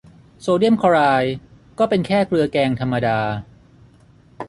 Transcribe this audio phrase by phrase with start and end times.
[0.41, 1.35] โซเดียมคลอไรด์
[1.79, 3.19] ก็เป็นแค่เกลือแกงธรรมดา